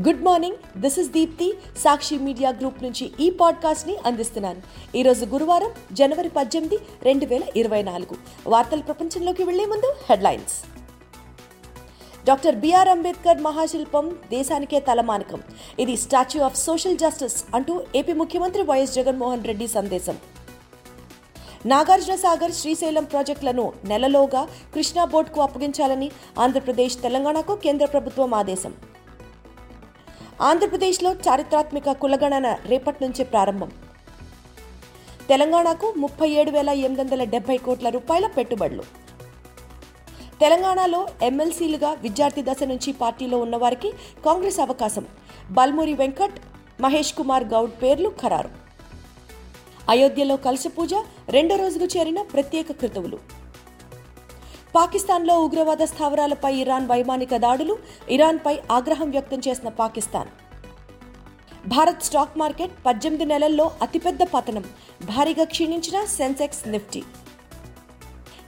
[0.00, 4.62] Good morning this is Deepti Sakshi media group నుంచి ఈ పాడ్కాస్ట్ని అందిస్తున్నాను.
[4.96, 8.16] ఈరోజు గురువారం జనవరి పద్దెనిమిది రెండు వేల ఇరవై నాలుగు.
[8.46, 10.56] వార్తల ప్రపంచంలోకి వెళ్ళే ముందు headlines.
[12.26, 15.42] Doctor B R Ambedkar మహాశిల్పం దేశానికే తలమానికం.
[15.78, 20.18] ఇది స్టాచ్యూ ఆఫ్ సోషల్ జస్టిస్ అంటూ ఏపీ ముఖ్యమంత్రి వైఎస్ జగన్మోహన్ రెడ్డి సందేశం.
[21.66, 28.74] నాగార్జున సాగర్ శ్రీశైలం ప్రాజెక్టులను నెలలోగా కృష్ణా బోర్డుకు అప్పగించాలని ఆంధ్రప్రదేశ్ తెలంగాణకు కేంద్ర ప్రభుత్వం ఆదేశం.
[30.40, 33.70] ఆంధ్రప్రదేశ్లో చారిత్రాత్మక కులగణన రేపటి నుంచే ప్రారంభం.
[35.28, 38.82] తెలంగాణకు ముప్పై ఏడు వేల ఎనిమిది వందల డెబ్బై కోట్ల రూపాయల పెట్టుబడులు.
[40.40, 43.92] తెలంగాణలో ఎమ్మెల్సీలుగా విద్యార్థి దశ నుంచి పార్టీలో ఉన్నవారికి
[44.24, 45.06] కాంగ్రెస్ అవకాశం.
[45.50, 46.40] బల్మూరి వెంకట్
[46.80, 48.50] మహేష్ కుమార్ గౌడ్ పేర్లు ఖరారు.
[49.90, 50.94] అయోధ్యలో కలశ పూజ
[51.28, 53.18] రెండో రోజుకు చేరిన ప్రత్యేక కృతువులు.
[54.76, 57.74] పాకిస్తాన్లో ఉగ్రవాద స్థావరాలపై ఇరాన్ వైమానిక దాడులు
[58.10, 60.30] ఇరాన్పై ఆగ్రహం వ్యక్తం చేసిన పాకిస్తాన్.
[61.68, 64.64] భారత్ స్టాక్ మార్కెట్ పద్దెనిమిది నెలల్లో అతిపెద్ద పతనం.
[65.04, 67.02] భారీగా క్షీణించిన Sensex Nifty.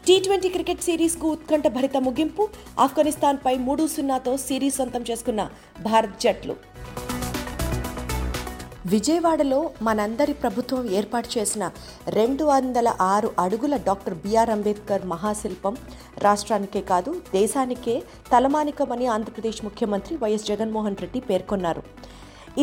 [0.07, 5.51] T twenty cricket సిరీస్కు ఉత్కంఠ భరిత ముగింపు ఆఫ్ఘనిస్తాన్పై మూడు సున్నాతో సిరీస్ సొంతం చేసుకున్న
[5.83, 6.57] భారత్ జట్లు.
[8.93, 11.65] విజయవాడలో మనందరి ప్రభుత్వం ఏర్పాటు చేసిన
[12.19, 15.75] రెండు వందల ఆరు అడుగుల డాక్టర్ బిఆర్ అంబేద్కర్ మహాశిల్పం
[16.27, 17.95] రాష్ట్రానికే కాదు దేశానికే
[18.33, 21.83] తలమానికమని ఆంధ్రప్రదేశ్ ముఖ్యమంత్రి వైఎస్ జగన్మోహన్ రెడ్డి పేర్కొన్నారు.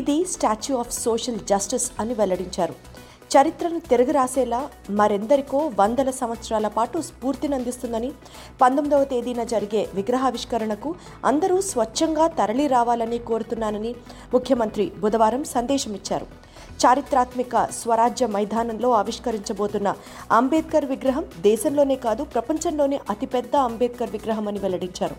[0.01, 2.77] ఇది స్టాచ్యూ ఆఫ్ సోషల్ జస్టిస్ అని వెల్లడించారు.
[3.35, 4.59] చరిత్రను తిరగరాసేలా
[4.97, 8.09] మరెందరికో వందల సంవత్సరాల పాటు స్ఫూర్తినందిస్తుందని
[8.61, 10.89] పంతొమ్మిదవ తేదీన జరిగే విగ్రహావిష్కరణకు
[11.31, 13.91] అందరూ స్వచ్ఛంగా తరలి రావాలని కోరుతున్నానని
[14.35, 16.27] ముఖ్యమంత్రి బుధవారం సందేశమిచ్చారు.
[16.83, 19.95] చారిత్రాత్మక స్వరాజ్య మైదానంలో ఆవిష్కరించబోతున్న
[20.31, 25.17] అంబేద్కర్ విగ్రహం దేశంలోనే కాదు ప్రపంచంలోనే అతిపెద్ద అంబేద్కర్ విగ్రహం అని వెల్లడించారు.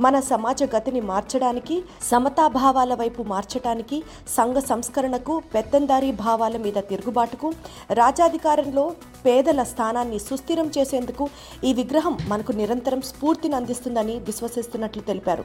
[0.00, 7.52] మన సమాజ గతిని మార్చడానికి సమతాభావాల వైపు మార్చడానికి సంఘ సంస్కరణకు పెత్తందారీ భావాల మీద తిరుగుబాటుకు
[7.90, 8.84] రాజాధికారంలో
[9.26, 11.28] పేదల స్థానాన్ని సుస్థిరం చేసేందుకు
[11.64, 15.44] ఈ విగ్రహం మనకు నిరంతరం స్ఫూర్తిని అందిస్తుందని విశ్వసిస్తున్నట్లు తెలిపారు.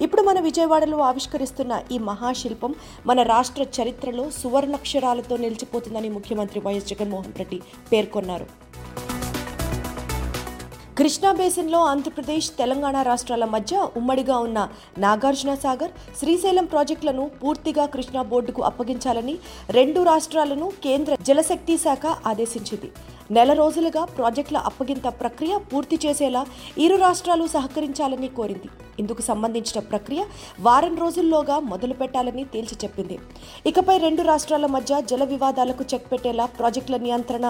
[0.00, 2.74] ఇప్పుడు మన విజయవాడలో ఆవిష్కరిస్తున్న ఈ మహాశిల్పం
[3.06, 7.56] మన రాష్ట్ర చరిత్రలో సువర్ణ అక్షరాలతో నిలిచిపోతుందని ముఖ్యమంత్రి వైఎస్ జగన్మోహన్ రెడ్డి
[7.90, 8.46] పేర్కొన్నారు.
[10.98, 14.58] కృష్ణా బేసిన్లో ఆంధ్రప్రదేశ్ తెలంగాణ రాష్ట్రాల మధ్య ఉమ్మడిగా ఉన్న
[15.04, 19.34] నాగార్జున సాగర్ శ్రీశైలం ప్రాజెక్టులను పూర్తిగా కృష్ణా బోర్డుకు అప్పగించాలని
[19.78, 22.90] రెండు రాష్ట్రాలను కేంద్ర జలశక్తి శాఖ ఆదేశించింది.
[23.36, 26.42] నెల రోజులుగా ప్రాజెక్టుల అప్పగింత ప్రక్రియ పూర్తి చేసేలా
[26.84, 28.68] ఇరు రాష్ట్రాలు సహకరించాలని కోరింది.
[29.02, 30.20] ఇందుకు సంబంధించిన ప్రక్రియ
[30.66, 33.16] వారం రోజుల్లోగా మొదలు పెట్టాలని తేల్చి చెప్పింది.
[33.70, 37.46] ఇకపై రెండు రాష్ట్రాల మధ్య జల వివాదాలకు చెక్ పెట్టేలా ప్రాజెక్టుల నియంత్రణ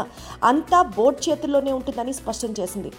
[0.51, 2.93] అంతా బోర్డు చేతుల్లోనే ఉంటుందని స్పష్టం చేసింది.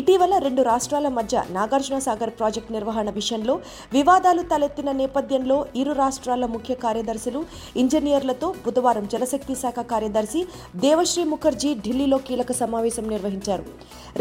[0.00, 3.54] ఇటీవల రెండు రాష్ట్రాల మధ్య నాగార్జున సాగర్ ప్రాజెక్టు నిర్వహణ విషయంలో
[3.96, 7.42] వివాదాలు తలెత్తిన నేపథ్యంలో ఇరు రాష్ట్రాల ముఖ్య కార్యదర్శులు
[7.82, 10.42] ఇంజనీర్లతో బుధవారం జలశక్తి శాఖ కార్యదర్శి
[10.86, 13.64] దేవశ్రీ ముఖర్జీ ఢిల్లీలో కీలక సమావేశం నిర్వహించారు.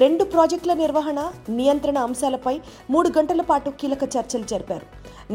[0.04, 1.20] రెండు ప్రాజెక్టుల నిర్వహణ
[1.60, 2.56] నియంత్రణ అంశాలపై
[2.96, 4.86] మూడు గంటల పాటు కీలక చర్చలు జరిపారు.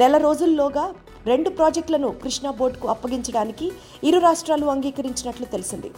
[0.03, 0.85] నెల రోజుల్లోగా
[1.33, 3.67] రెండు ప్రాజెక్టులను కృష్ణా బోర్డుకు అప్పగించడానికి
[4.09, 5.91] ఇరు రాష్ట్రాలు అంగీకరించినట్లు తెలిసింది.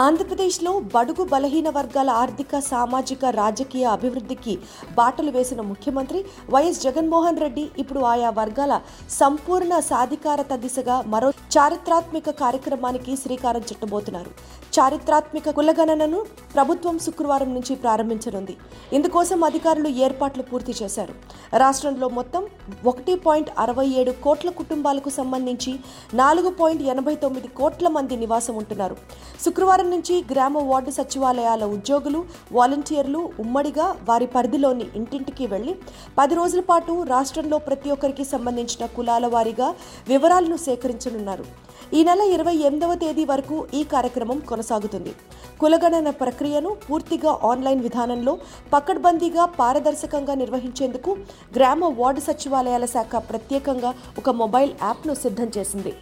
[0.00, 4.54] ఆంధ్రప్రదేశ్లో బడుగు బలహీన వర్గాల ఆర్థిక సామాజిక రాజకీయ అభివృద్ధికి
[4.98, 6.20] బాటలు వేసిన ముఖ్యమంత్రి
[6.54, 8.80] వైఎస్ జగన్మోహన్ రెడ్డి ఇప్పుడు ఆయా వర్గాల
[9.18, 14.30] సంపూర్ణ సాధికారత దిశగా మరో చారిత్రాత్మక కార్యక్రమానికి శ్రీకారం చుట్టబోతున్నారు.
[14.76, 16.20] చారిత్రాత్మక కులగణనను
[16.54, 18.54] ప్రభుత్వం శుక్రవారం నుంచి ప్రారంభించనుంది.
[18.96, 21.14] ఇందుకోసం అధికారులు ఏర్పాట్లు పూర్తి చేశారు.
[21.62, 22.42] రాష్ట్రంలో మొత్తం
[22.92, 25.74] ఒకటి పాయింట్ అరవై ఏడు కోట్ల కుటుంబాలకు సంబంధించి
[26.22, 28.96] నాలుగు పాయింట్ ఎనభై తొమ్మిది కోట్ల మంది నివాసం ఉంటున్నారు.
[29.44, 35.74] శుక్రవారం నుంచి గ్రామ వార్డు సచివాలయాల ఉద్యోగులు వాలంటీర్లు ఉమ్మడిగా వారి పరిధిలోని ఇంటింటికి వెళ్ళి
[36.18, 39.74] పది రోజుల పాటు రాష్ట్రంలో ప్రతి ఒక్కరికి సంబంధించిన కులాల వారీగా
[40.08, 41.46] వివరాలను సేకరించనున్నారు.
[41.98, 45.12] ఈ నెల ఇరవై ఎనిమిదవ తేదీ వరకు ఈ కార్యక్రమం కొనసాగుతుంది.
[45.60, 48.38] కులగణన ప్రక్రియను పూర్తిగా ఆన్లైన్ విధానంలో
[48.72, 51.16] పకడ్బందీగా పారదర్శకంగా నిర్వహించేందుకు
[51.56, 55.94] గ్రామ వార్డు సచివాలయాల శాఖ ప్రత్యేకంగా ఒక మొబైల్ యాప్ను సిద్ధం చేసింది.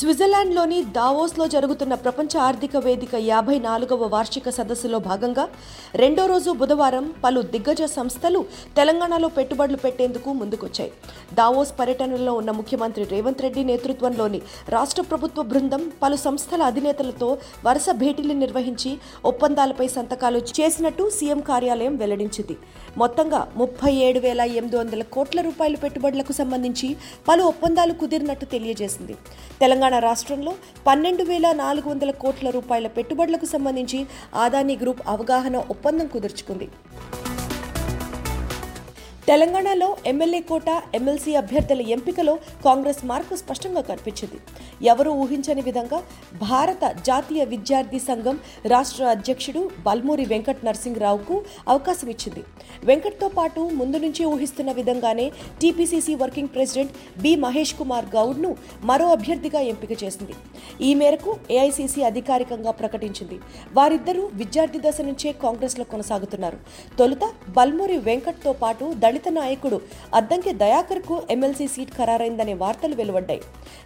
[0.00, 5.44] స్విట్జర్లాండ్లోని దావోస్లో జరుగుతున్న ప్రపంచ ఆర్థిక వేదిక యాభై నాలుగవ వార్షిక సదస్సులో భాగంగా
[6.02, 8.40] రెండో రోజు బుధవారం పలు దిగ్గజ సంస్థలు
[8.78, 10.92] తెలంగాణలో పెట్టుబడులు పెట్టేందుకు ముందుకొచ్చాయి.
[11.40, 14.40] దావోస్ పర్యటనలో ఉన్న ముఖ్యమంత్రి రేవంత్ రెడ్డి నేతృత్వంలోని
[14.76, 17.28] రాష్ట్ర ప్రభుత్వ బృందం పలు సంస్థల అధినేతలతో
[17.66, 18.92] వరుస భేటీలు నిర్వహించి
[19.32, 22.56] ఒప్పందాలపై సంతకాలు చేసినట్టు సీఎం కార్యాలయం వెల్లడించింది.
[23.02, 26.90] మొత్తంగా ముప్పై ఏడు వేల ఎనిమిది వందల కోట్ల రూపాయల పెట్టుబడులకు సంబంధించి
[27.28, 29.16] పలు ఒప్పందాలు కుదిరినట్టు తెలియజేసింది.
[29.60, 30.52] తెలంగాణ రాష్ట్రంలో
[30.86, 36.68] పన్నెండు వేల నాలుగు వందల కోట్ల రూపాయల పెట్టుబడులకు సంబంధించి ఆదాని గ్రూప్ అవగాహన ఒప్పందం కుదుర్చుకుంది.
[39.30, 42.32] తెలంగాణలో ఎమ్మెల్యే కోట ఎమ్మెల్సీ అభ్యర్థుల ఎంపికలో
[42.64, 44.38] కాంగ్రెస్ మార్పు స్పష్టంగా కనిపించింది.
[44.86, 45.98] ఎవరూ ఊహించని విధంగా
[46.40, 52.42] భారత జాతీయ విద్యార్థి సంఘం రాష్ట్ర అధ్యక్షుడు బల్మూరి వెంకట్ నరసింహరావుకు అవకాశం ఇచ్చింది.
[52.84, 55.26] వెంకట్తో పాటు ముందు నుంచే ఊహిస్తున్న విధంగానే
[55.60, 60.36] TPCC working president B Mahesh Kumar గౌడ్ను మరో అభ్యర్థిగా ఎంపిక చేసింది.
[60.84, 63.40] ఈ మేరకు ఏఐసీసీ అధికారికంగా ప్రకటించింది.
[63.74, 66.60] వారిద్దరూ విద్యార్థి దశ నుంచే కాంగ్రెస్లో కొనసాగుతున్నారు.
[66.98, 67.24] తొలుత
[67.56, 69.78] బల్మూరి వెంకట్తో పాటు దళిత నాయకుడు
[70.18, 73.42] అద్దంకి దయాకర్కు ఎమ్మెల్సీ సీట్ ఖరారైందనే వార్తలు వెలువడ్డాయి.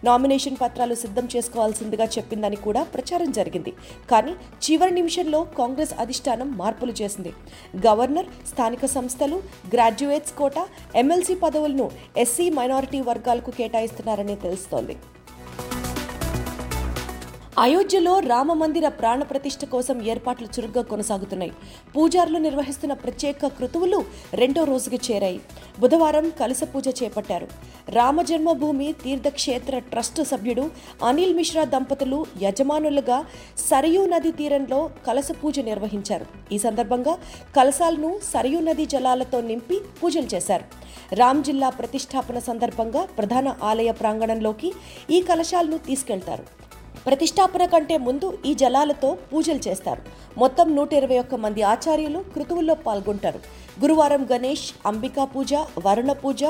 [0.08, 3.74] నామినేషన్ పత్రాలు సిద్ధం చేసుకోవాల్సిందిగా చెప్పిందని కూడా ప్రచారం జరిగింది.
[4.12, 4.34] కానీ
[4.66, 7.32] చివరి నిమిషంలో కాంగ్రెస్ అధిష్టానం మార్పులు చేసింది.
[7.86, 9.38] గవర్నర్ స్థానిక సంస్థలు
[9.74, 10.66] గ్రాడ్యుయేట్స్ కోట
[11.02, 11.88] ఎమ్మెల్సీ పదవులను
[12.24, 14.96] ఎస్సీ మైనారిటీ వర్గాలకు కేటాయిస్తున్నారని తెలుస్తోంది.
[17.62, 21.52] అయోధ్యలో రామ మందిర ప్రాణ ప్రతిష్ఠ కోసం ఏర్పాట్లు చురుగ్గా కొనసాగుతున్నాయి.
[21.94, 23.98] పూజారులు నిర్వహిస్తున్న ప్రత్యేక కృతువులు
[24.40, 25.38] రెండో రోజుకి చేరాయి.
[25.82, 27.48] బుధవారం కలస పూజ చేపట్టారు.
[27.96, 30.64] రామ జన్మభూమి తీర్థక్షేత్ర ట్రస్ట్ సభ్యుడు
[31.10, 33.18] అనిల్ మిశ్రా దంపతులు యజమానులుగా
[33.68, 36.26] సరయూ నది తీరంలో కలస పూజ నిర్వహించారు.
[36.54, 37.16] ఈ సందర్భంగా
[37.58, 40.66] కలసాలను సరయూ నది జలాలతో నింపి పూజలు చేశారు.
[41.20, 44.68] రామ్ జిల్లా ప్రతిష్టాపన సందర్భంగా ప్రధాన ఆలయ ప్రాంగణంలోకి
[45.10, 46.46] ఈ కలశాలను తీసుకెళ్తారు.
[47.06, 50.02] ప్రతిష్టాపన కంటే ముందు ఈ జలాలతో పూజలు చేస్తారు.
[50.38, 53.40] మొత్తం నూట ఇరవై ఒక్క మంది ఆచార్యులు కృతువుల్లో పాల్గొంటారు.
[53.82, 55.54] గురువారం గణేష్ అంబికా పూజ
[55.86, 56.44] వరుణ పూజ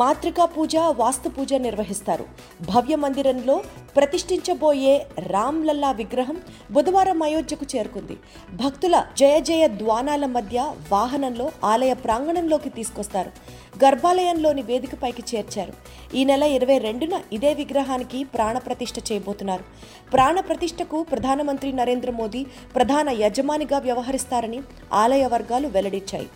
[0.00, 2.24] మాతృకా పూజ వాస్తు పూజ నిర్వహిస్తారు.
[2.70, 3.56] భవ్య మందిరంలో
[3.96, 4.94] ప్రతిష్ఠించబోయే
[5.32, 6.38] రామ్లల్లా విగ్రహం
[6.70, 8.16] బుధవారం అయోధ్యకు చేరుకుంది.
[8.62, 10.58] భక్తుల జయ జయ ద్వానాల మధ్య
[10.92, 13.30] వాహనంలో ఆలయ ప్రాంగణంలోకి తీసుకొస్తారు.
[13.84, 15.74] గర్భాలయంలోని వేదికపైకి చేర్చారు.
[16.14, 19.64] ఈ నెల ఇరవై రెండున ఇదే విగ్రహానికి ప్రాణ ప్రతిష్ఠ చేయబోతున్నారు.
[20.12, 22.44] ప్రాణప్రతిష్ఠకు ప్రధానమంత్రి నరేంద్ర మోదీ
[22.76, 24.62] ప్రధాన యజమానిగా వ్యవహరిస్తారని
[24.92, 26.30] ఆలయ వర్గాలు వెల్లడించాయి.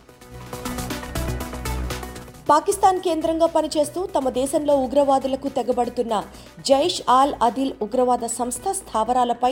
[2.51, 6.15] పాకిస్తాన్ కేంద్రంగా పనిచేస్తూ తమ దేశంలో ఉగ్రవాదులకు తెగబడుతున్న
[6.69, 9.51] జైష్ ఆల్ అదిల్ ఉగ్రవాద సంస్థ స్థావరాలపై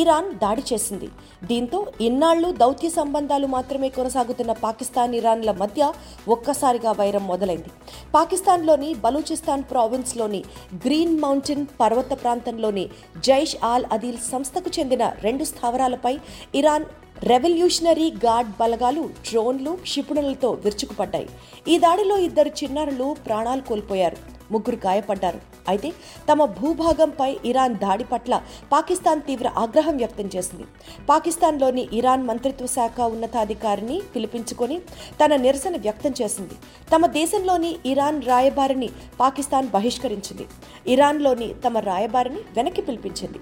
[0.00, 1.08] ఇరాన్ దాడి చేసింది.
[1.50, 5.90] దీంతో ఇన్నాళ్ళు దౌత్య సంబంధాలు మాత్రమే కొనసాగుతున్న పాకిస్తాన్ ఇరాన్ల మధ్య
[6.36, 7.72] ఒక్కసారిగా వైరం మొదలైంది.
[8.16, 10.40] పాకిస్తాన్లోని బలూచిస్తాన్ ప్రావిన్స్లోని
[10.86, 12.86] గ్రీన్ మౌంటైన్ పర్వత ప్రాంతంలోని
[13.28, 16.14] జైష్ ఆల్ అదిల్ సంస్థకు చెందిన రెండు స్థావరాలపై
[16.62, 16.86] ఇరాన్
[17.22, 21.28] రెవల్యూషనరీ గార్డ్ బలగాలు డ్రోన్లు క్షిపణులతో విరుచుకుపడ్డాయి.
[21.68, 24.16] ఈ దాడిలో ఇద్దరు చిన్నారులు ప్రాణాలు కోల్పోయారు.
[24.52, 25.40] ముగ్గురు గాయపడ్డారు.
[25.68, 25.92] అయితే
[26.32, 28.42] తమ భూభాగంపై ఇరాన్ దాడి పట్ల
[28.72, 30.64] పాకిస్తాన్ తీవ్ర ఆగ్రహం వ్యక్తం చేసింది.
[31.08, 34.78] పాకిస్తాన్లోని ఇరాన్ మంత్రిత్వ శాఖ ఉన్నతాధికారిని పిలిపించుకొని
[35.24, 36.54] తన నిరసన వ్యక్తం చేసింది.
[36.94, 38.88] తమ దేశంలోని ఇరాన్ రాయబారిని
[39.20, 40.46] పాకిస్తాన్ బహిష్కరించింది.
[40.86, 43.38] ఇరాన్లోని తమ రాయబారిని వెనక్కి పిలిపించింది.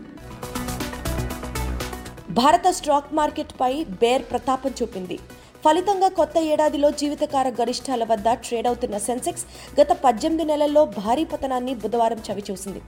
[2.38, 5.16] భారత స్టాక్ మార్కెట్పై బేర్ ప్రతాపం చూపింది.
[5.64, 9.44] ఫలితంగా కొత్త ఏడాదిలో జీవితకాల గరిష్టాల వద్ద ట్రేడ్ అవుతున్న సెన్సెక్స్
[9.78, 12.80] గత పద్దెనిమిది నెలల్లో భారీ పతనాన్ని బుధవారం చవిచూసింది.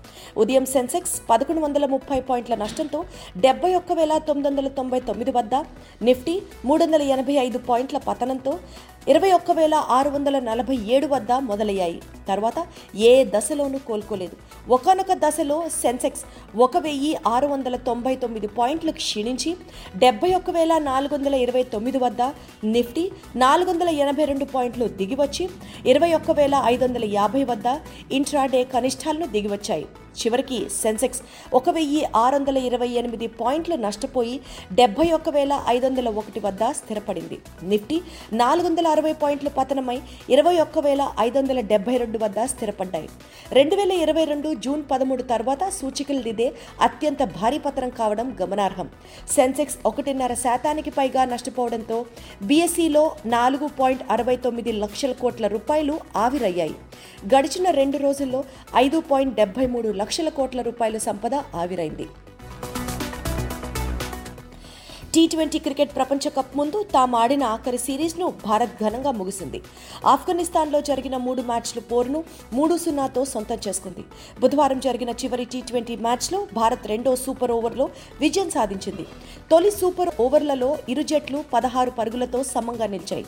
[0.43, 3.00] ఉదయం సెన్సెక్స్ పదకొండు వందల ముప్పై పాయింట్ల నష్టంతో
[3.45, 5.55] డెబ్బై ఒక్క వేల తొమ్మిది వందల తొంభై తొమ్మిది వద్ద
[6.09, 6.35] నిఫ్టీ
[6.69, 8.55] మూడు వందల ఎనభై ఐదు పాయింట్ల పతనంతో
[9.06, 12.00] ఇరవై ఒక్క వేల ఆరు వందల నలభై ఏడు వద్ద మొదలయ్యాయి.
[12.29, 12.59] తర్వాత
[12.95, 14.37] ఏ దశలోనూ కోలుకోలేదు.
[14.71, 16.25] ఒకనొక దశలో సెన్సెక్స్
[16.56, 19.56] ఒక వెయ్యి ఆరు వందల తొంభై తొమ్మిది పాయింట్లు క్షీణించి
[19.97, 22.23] డెబ్బై ఒక్క వేల నాలుగు వందల ఇరవై తొమ్మిది వద్ద
[22.64, 23.11] నిఫ్టీ
[23.45, 25.49] నాలుగు వందల ఎనభై రెండు పాయింట్లు దిగివచ్చి
[25.87, 27.67] ఇరవై ఒక్క వేల ఐదు వందల యాభై వద్ద
[28.12, 29.87] ఇంట్రాడే కనిష్టాలను దిగివచ్చాయి.
[30.21, 31.21] చివరికి సెన్సెక్స్.
[31.59, 34.35] ఒక వెయ్యి ఆరు వందల ఇరవై ఎనిమిది పాయింట్లు నష్టపోయి
[34.81, 37.39] డెబ్బై ఒక్క వేల ఐదు వందల ఒకటి వద్ద స్థిరపడింది.
[37.73, 37.99] నిఫ్టీ
[38.43, 39.99] నాలుగు వందల అరవై పాయింట్లు పతనమై
[40.35, 43.09] ఇరవై ఒక్క వేల ఐదు వందల డెబ్బై రెండు వద్ద స్థిరపడ్డాయి.
[43.59, 46.49] రెండు వేల ఇరవై రెండు జూన్ పదమూడు తర్వాత సూచికలు దిదే
[46.83, 48.89] అత్యంత భారీ పతనం కావడం గమనార్హం.
[49.37, 51.99] సెన్సెక్స్ ఒకటిన్నర శాతానికి పైగా నష్టపోవడంతో
[52.43, 53.05] బీఎస్ఈలో
[53.37, 56.77] నాలుగు పాయింట్ అరవై తొమ్మిది లక్షల కోట్ల రూపాయలు ఆవిరయ్యాయి.
[57.35, 58.41] గడిచిన రెండు రోజుల్లో
[58.77, 62.05] ఐదు పాయింట్ డెబ్బై మూడు లక్షల కోట్ల రూపాయల సంపద ఆవిరైంది.
[65.12, 69.59] టీ ట్వంటీ క్రికెట్ ప్రపంచ కప్ ముందు తాము ఆడిన ఆఖరి సిరీస్ను భారత్ ఘనంగా ముగిసింది.
[70.12, 72.21] ఆఫ్ఘనిస్తాన్లో జరిగిన మూడు మ్యాచ్లు పోరును
[72.57, 74.03] మూడు సున్నాతో సొంతం చేసుకుంది.
[74.43, 77.87] బుధవారం జరిగిన చివరి టీ ట్వంటీ మ్యాచ్లో భారత్ రెండో సూపర్ ఓవర్లో
[78.25, 79.07] విజయం సాధించింది.
[79.53, 83.27] తొలి సూపర్ ఓవర్లలో ఇరు జట్లు పదహారు పరుగులతో సమంగా నిలిచాయి.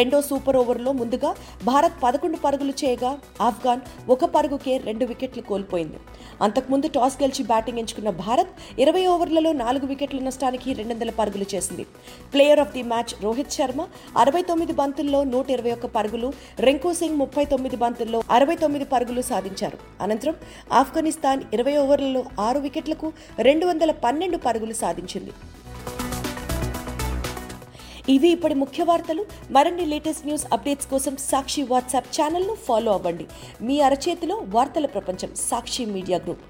[0.00, 1.32] రెండో సూపర్ ఓవర్లో ముందుగా
[1.70, 3.14] భారత్ పదకొండు పరుగులు చేయగా
[3.48, 3.82] ఆఫ్ఘాన్
[4.16, 6.00] ఒక పరుగుకే రెండు వికెట్లు కోల్పోయింది.
[6.44, 8.52] అంతకుముందు టాస్ గెలిచి బ్యాటింగ్ ఎంచుకున్న భారత్
[8.84, 11.86] ఇరవై ఓవర్లలో నాలుగు వికెట్ల నష్టానికి రెండు వందల పరుగులు చేసింది.
[12.34, 13.82] Player of the match Rohit Sharma
[14.18, 19.22] అరవై తొమ్మిది బంతుల్లో నూట ఇరవై ఒక్క పరుగులు రింకు సింగ్ ముప్పై తొమ్మిది బంతుల్లో అరవై తొమ్మిది పరుగులు
[19.22, 19.78] సాధించారు.
[20.00, 20.36] అనంతరం
[20.72, 25.32] ఆఫ్ఘనిస్తాన్ ఇరవై ఓవర్లలో ఆరు వికెట్లకు రెండు వందల పన్నెండు పరుగులు సాధించింది.
[28.08, 29.26] ఇవి ఇప్పటి ముఖ్య వార్తలు.
[29.50, 33.26] మరిన్ని లేటెస్ట్ న్యూస్ అప్డేట్స్ కోసం సాక్షి వాట్సాప్ ఛానల్ను ఫాలో అవ్వండి.
[33.62, 36.44] మీ అరచేతిలో వార్తల ప్రపంచం సాక్షి మీడియా గ్రూప్.